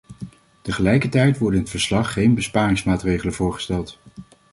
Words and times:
Tegelijk 0.61 1.11
worden 1.37 1.55
in 1.59 1.61
het 1.61 1.69
verslag 1.69 2.13
geen 2.13 2.33
besparingsmaatregelen 2.35 3.33
voorgesteld. 3.33 3.99